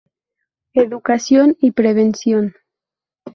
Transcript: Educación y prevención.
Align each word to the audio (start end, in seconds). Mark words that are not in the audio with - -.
Educación 0.73 1.57
y 1.61 1.73
prevención. 1.73 2.55